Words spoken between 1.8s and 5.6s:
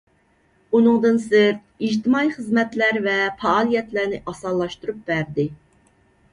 ئىجتىمائىي خىزمەتلەر ۋە پائالىيەتلەرنى ئاسانلاشتۇرۇپ بەردى.